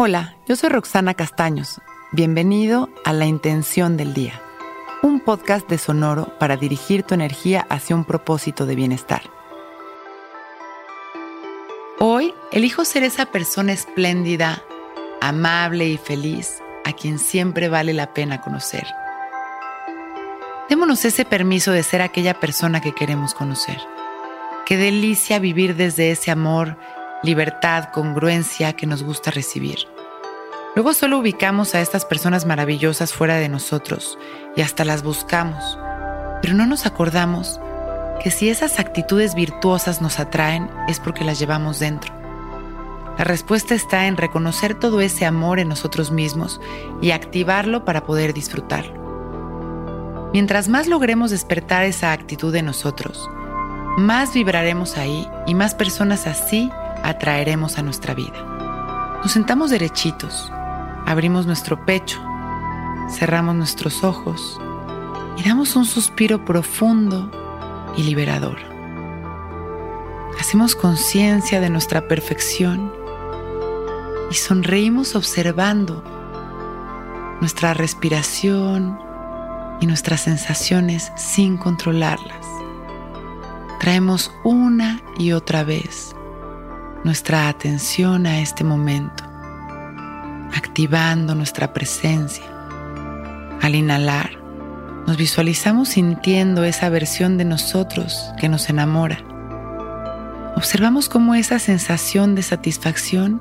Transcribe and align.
Hola, 0.00 0.36
yo 0.46 0.54
soy 0.54 0.68
Roxana 0.68 1.14
Castaños. 1.14 1.80
Bienvenido 2.12 2.88
a 3.04 3.12
La 3.12 3.26
Intención 3.26 3.96
del 3.96 4.14
Día, 4.14 4.40
un 5.02 5.18
podcast 5.18 5.68
de 5.68 5.76
Sonoro 5.76 6.38
para 6.38 6.56
dirigir 6.56 7.02
tu 7.02 7.14
energía 7.14 7.66
hacia 7.68 7.96
un 7.96 8.04
propósito 8.04 8.64
de 8.64 8.76
bienestar. 8.76 9.22
Hoy 11.98 12.32
elijo 12.52 12.84
ser 12.84 13.02
esa 13.02 13.26
persona 13.26 13.72
espléndida, 13.72 14.62
amable 15.20 15.88
y 15.88 15.96
feliz 15.96 16.62
a 16.84 16.92
quien 16.92 17.18
siempre 17.18 17.68
vale 17.68 17.92
la 17.92 18.14
pena 18.14 18.40
conocer. 18.40 18.86
Démonos 20.68 21.04
ese 21.06 21.24
permiso 21.24 21.72
de 21.72 21.82
ser 21.82 22.02
aquella 22.02 22.38
persona 22.38 22.80
que 22.80 22.92
queremos 22.92 23.34
conocer. 23.34 23.80
Qué 24.64 24.76
delicia 24.76 25.40
vivir 25.40 25.74
desde 25.74 26.12
ese 26.12 26.30
amor 26.30 26.76
libertad, 27.22 27.90
congruencia 27.92 28.74
que 28.74 28.86
nos 28.86 29.02
gusta 29.02 29.30
recibir. 29.30 29.78
Luego 30.74 30.94
solo 30.94 31.18
ubicamos 31.18 31.74
a 31.74 31.80
estas 31.80 32.04
personas 32.04 32.46
maravillosas 32.46 33.12
fuera 33.12 33.36
de 33.36 33.48
nosotros 33.48 34.18
y 34.54 34.62
hasta 34.62 34.84
las 34.84 35.02
buscamos, 35.02 35.78
pero 36.40 36.54
no 36.54 36.66
nos 36.66 36.86
acordamos 36.86 37.60
que 38.22 38.30
si 38.30 38.48
esas 38.48 38.78
actitudes 38.78 39.34
virtuosas 39.34 40.00
nos 40.00 40.20
atraen 40.20 40.70
es 40.88 41.00
porque 41.00 41.24
las 41.24 41.38
llevamos 41.38 41.80
dentro. 41.80 42.12
La 43.16 43.24
respuesta 43.24 43.74
está 43.74 44.06
en 44.06 44.16
reconocer 44.16 44.74
todo 44.74 45.00
ese 45.00 45.26
amor 45.26 45.58
en 45.58 45.68
nosotros 45.68 46.12
mismos 46.12 46.60
y 47.00 47.10
activarlo 47.10 47.84
para 47.84 48.04
poder 48.04 48.32
disfrutarlo. 48.32 50.30
Mientras 50.32 50.68
más 50.68 50.86
logremos 50.86 51.32
despertar 51.32 51.84
esa 51.84 52.12
actitud 52.12 52.54
en 52.54 52.66
nosotros, 52.66 53.28
más 53.96 54.32
vibraremos 54.34 54.96
ahí 54.96 55.28
y 55.46 55.56
más 55.56 55.74
personas 55.74 56.28
así 56.28 56.70
atraeremos 57.02 57.78
a 57.78 57.82
nuestra 57.82 58.14
vida. 58.14 59.18
Nos 59.22 59.32
sentamos 59.32 59.70
derechitos, 59.70 60.52
abrimos 61.06 61.46
nuestro 61.46 61.84
pecho, 61.84 62.20
cerramos 63.10 63.54
nuestros 63.54 64.04
ojos 64.04 64.60
y 65.36 65.48
damos 65.48 65.76
un 65.76 65.84
suspiro 65.84 66.44
profundo 66.44 67.30
y 67.96 68.02
liberador. 68.02 68.58
Hacemos 70.38 70.76
conciencia 70.76 71.60
de 71.60 71.70
nuestra 71.70 72.06
perfección 72.06 72.92
y 74.30 74.34
sonreímos 74.34 75.16
observando 75.16 76.04
nuestra 77.40 77.74
respiración 77.74 78.98
y 79.80 79.86
nuestras 79.86 80.22
sensaciones 80.22 81.12
sin 81.16 81.56
controlarlas. 81.56 82.46
Traemos 83.80 84.32
una 84.44 85.02
y 85.18 85.32
otra 85.32 85.64
vez 85.64 86.14
nuestra 87.04 87.48
atención 87.48 88.26
a 88.26 88.40
este 88.40 88.64
momento, 88.64 89.24
activando 90.54 91.34
nuestra 91.34 91.72
presencia. 91.72 92.44
Al 93.62 93.74
inhalar, 93.74 94.30
nos 95.06 95.16
visualizamos 95.16 95.90
sintiendo 95.90 96.64
esa 96.64 96.88
versión 96.88 97.38
de 97.38 97.44
nosotros 97.44 98.30
que 98.38 98.48
nos 98.48 98.68
enamora. 98.68 99.24
Observamos 100.56 101.08
cómo 101.08 101.34
esa 101.34 101.58
sensación 101.58 102.34
de 102.34 102.42
satisfacción 102.42 103.40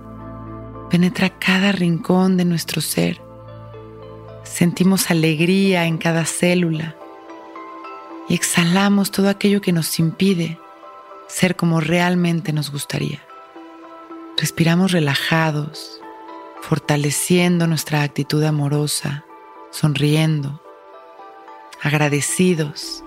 penetra 0.89 1.29
cada 1.29 1.71
rincón 1.71 2.37
de 2.37 2.45
nuestro 2.45 2.79
ser. 2.79 3.21
Sentimos 4.43 5.11
alegría 5.11 5.85
en 5.85 5.97
cada 5.97 6.25
célula 6.25 6.95
y 8.29 8.35
exhalamos 8.35 9.11
todo 9.11 9.29
aquello 9.29 9.61
que 9.61 9.73
nos 9.73 9.99
impide 9.99 10.59
ser 11.27 11.55
como 11.55 11.81
realmente 11.81 12.53
nos 12.53 12.71
gustaría. 12.71 13.26
Respiramos 14.39 14.91
relajados, 14.91 15.99
fortaleciendo 16.61 17.65
nuestra 17.65 18.03
actitud 18.03 18.43
amorosa, 18.43 19.25
sonriendo, 19.71 20.61
agradecidos. 21.81 23.03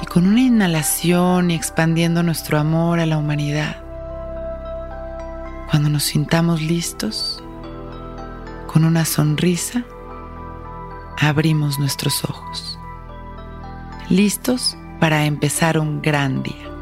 Y 0.00 0.06
con 0.06 0.26
una 0.26 0.40
inhalación 0.40 1.50
y 1.50 1.54
expandiendo 1.54 2.22
nuestro 2.22 2.58
amor 2.58 2.98
a 2.98 3.04
la 3.04 3.18
humanidad. 3.18 3.82
Cuando 5.70 5.90
nos 5.90 6.04
sintamos 6.04 6.62
listos, 6.62 7.42
con 8.72 8.86
una 8.86 9.04
sonrisa, 9.04 9.84
abrimos 11.20 11.78
nuestros 11.78 12.24
ojos. 12.24 12.78
Listos 14.08 14.78
para 14.98 15.26
empezar 15.26 15.78
un 15.78 16.00
gran 16.00 16.42
día. 16.42 16.75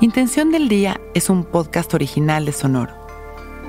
Intención 0.00 0.50
del 0.50 0.68
Día 0.68 1.00
es 1.14 1.30
un 1.30 1.44
podcast 1.44 1.94
original 1.94 2.44
de 2.44 2.52
Sonoro. 2.52 2.92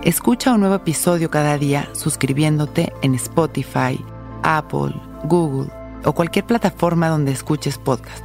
Escucha 0.04 0.54
un 0.54 0.62
nuevo 0.62 0.76
episodio 0.76 1.30
cada 1.30 1.58
día 1.60 1.88
suscribiéndote 1.94 2.92
en 3.04 3.14
Spotify, 3.14 4.04
Apple, 4.42 4.96
Google 5.26 5.72
o 6.04 6.14
cualquier 6.14 6.46
plataforma 6.46 7.10
donde 7.10 7.32
escuches 7.32 7.78
podcast. 7.78 8.24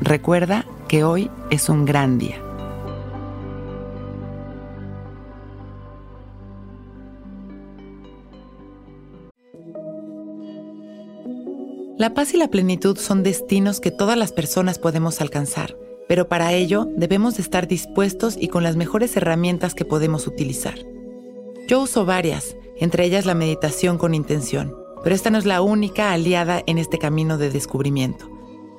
Recuerda 0.00 0.64
que 0.88 1.04
hoy 1.04 1.30
es 1.50 1.68
un 1.68 1.84
gran 1.84 2.18
día. 2.18 2.40
La 11.98 12.14
paz 12.14 12.32
y 12.32 12.38
la 12.38 12.48
plenitud 12.48 12.96
son 12.96 13.22
destinos 13.22 13.80
que 13.80 13.90
todas 13.90 14.16
las 14.16 14.32
personas 14.32 14.78
podemos 14.78 15.20
alcanzar 15.20 15.83
pero 16.08 16.28
para 16.28 16.52
ello 16.52 16.86
debemos 16.96 17.36
de 17.36 17.42
estar 17.42 17.66
dispuestos 17.66 18.36
y 18.38 18.48
con 18.48 18.62
las 18.62 18.76
mejores 18.76 19.16
herramientas 19.16 19.74
que 19.74 19.84
podemos 19.84 20.26
utilizar. 20.26 20.74
Yo 21.66 21.82
uso 21.82 22.04
varias, 22.04 22.56
entre 22.76 23.04
ellas 23.04 23.26
la 23.26 23.34
meditación 23.34 23.98
con 23.98 24.14
intención, 24.14 24.74
pero 25.02 25.14
esta 25.14 25.30
no 25.30 25.38
es 25.38 25.46
la 25.46 25.62
única 25.62 26.12
aliada 26.12 26.62
en 26.66 26.78
este 26.78 26.98
camino 26.98 27.38
de 27.38 27.50
descubrimiento. 27.50 28.30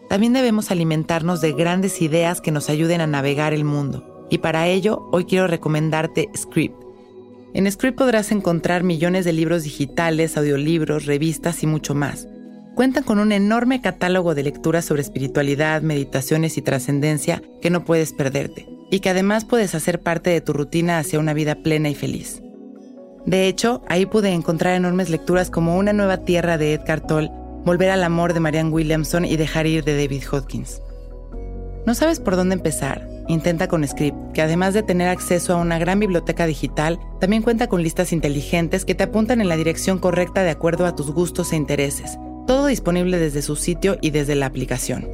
También 0.10 0.34
debemos 0.34 0.70
alimentarnos 0.70 1.42
de 1.42 1.54
grandes 1.54 2.02
ideas 2.02 2.42
que 2.42 2.52
nos 2.52 2.70
ayuden 2.70 3.02
a 3.02 3.08
navegar 3.08 3.54
el 3.54 3.64
mundo, 3.64 4.28
y 4.30 4.38
para 4.38 4.68
ello 4.68 5.10
hoy 5.12 5.26
quiero 5.26 5.48
recomendarte 5.48 6.30
Script. 6.38 6.80
En 7.54 7.72
Script 7.72 7.98
podrás 7.98 8.32
encontrar 8.32 8.84
millones 8.84 9.26
de 9.26 9.34
libros 9.34 9.64
digitales, 9.64 10.38
audiolibros, 10.38 11.06
revistas 11.06 11.64
y 11.64 11.68
mucho 11.68 11.96
más 11.96 12.28
cuentan 12.76 13.04
con 13.04 13.20
un 13.20 13.32
enorme 13.32 13.82
catálogo 13.82 14.36
de 14.36 14.44
lecturas 14.44 14.86
sobre 14.86 15.02
espiritualidad, 15.02 15.82
meditaciones 15.82 16.58
y 16.58 16.62
trascendencia 16.62 17.42
que 17.62 17.70
no 17.70 17.86
puedes 17.86 18.12
perderte, 18.14 18.68
y 18.92 19.00
que 19.00 19.10
además 19.10 19.46
puedes 19.46 19.74
hacer 19.74 20.02
parte 20.02 20.30
de 20.30 20.42
tu 20.42 20.54
rutina 20.54 21.00
hacia 21.00 21.20
una 21.20 21.34
vida 21.34 21.56
plena 21.56 21.90
y 21.90 21.96
feliz. 21.96 22.44
De 23.26 23.48
hecho, 23.48 23.82
ahí 23.88 24.06
pude 24.06 24.30
encontrar 24.30 24.76
enormes 24.76 25.10
lecturas 25.10 25.50
como 25.50 25.78
Una 25.78 25.94
nueva 25.94 26.18
tierra 26.18 26.58
de 26.58 26.74
Edgar 26.74 27.02
Toll, 27.02 27.32
Volver 27.66 27.90
al 27.90 28.04
amor 28.04 28.34
de 28.34 28.42
Marianne 28.42 28.70
Williamson 28.70 29.26
y 29.26 29.38
Dejar 29.38 29.66
ir 29.66 29.84
de 29.84 29.98
David 29.98 30.22
Hodkins. 30.32 30.82
¿No 31.88 31.96
sabes 31.96 32.20
por 32.20 32.36
dónde 32.36 32.54
empezar? 32.54 33.08
Intenta 33.28 33.68
con 33.68 33.88
Script, 33.88 34.34
que 34.34 34.44
además 34.44 34.76
de 34.76 34.84
tener 34.84 35.08
acceso 35.08 35.54
a 35.54 35.56
una 35.56 35.80
gran 35.80 36.00
biblioteca 36.00 36.46
digital, 36.46 37.00
también 37.20 37.42
cuenta 37.42 37.66
con 37.66 37.82
listas 37.82 38.14
inteligentes 38.14 38.86
que 38.86 38.94
te 38.94 39.06
apuntan 39.06 39.42
en 39.42 39.50
la 39.50 39.58
dirección 39.58 39.98
correcta 39.98 40.44
de 40.44 40.52
acuerdo 40.52 40.86
a 40.86 40.96
tus 40.96 41.10
gustos 41.10 41.54
e 41.54 41.56
intereses 41.56 42.20
todo 42.46 42.68
disponible 42.68 43.18
desde 43.18 43.42
su 43.42 43.56
sitio 43.56 43.98
y 44.02 44.12
desde 44.12 44.36
la 44.36 44.46
aplicación. 44.46 45.08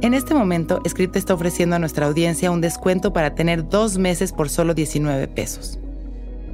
En 0.00 0.14
este 0.14 0.32
momento, 0.32 0.80
Script 0.88 1.16
está 1.16 1.34
ofreciendo 1.34 1.74
a 1.74 1.80
nuestra 1.80 2.06
audiencia 2.06 2.52
un 2.52 2.60
descuento 2.60 3.12
para 3.12 3.34
tener 3.34 3.68
dos 3.68 3.98
meses 3.98 4.32
por 4.32 4.48
solo 4.48 4.74
19 4.74 5.26
pesos. 5.28 5.80